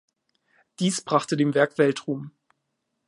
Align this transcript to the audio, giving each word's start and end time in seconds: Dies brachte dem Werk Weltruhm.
Dies 0.79 1.01
brachte 1.01 1.37
dem 1.37 1.53
Werk 1.53 1.77
Weltruhm. 1.77 2.31